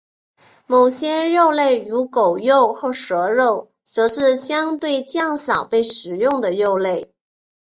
[0.65, 7.13] 某些肉类如狗肉或蛇肉则是相对较少被食用的肉类。